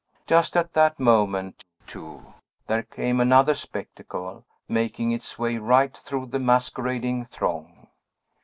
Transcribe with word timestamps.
Just 0.25 0.57
at 0.57 0.73
that 0.73 0.99
moment, 0.99 1.63
too, 1.85 2.33
there 2.65 2.81
came 2.81 3.19
another 3.19 3.53
spectacle, 3.53 4.43
making 4.67 5.11
its 5.11 5.37
way 5.37 5.59
right 5.59 5.95
through 5.95 6.25
the 6.25 6.39
masquerading 6.39 7.23
throng. 7.23 7.85